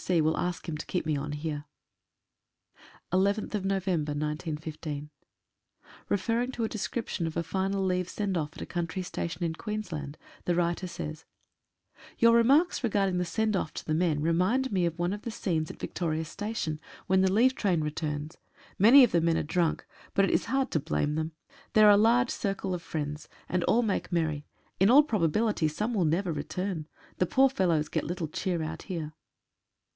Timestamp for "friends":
22.81-23.29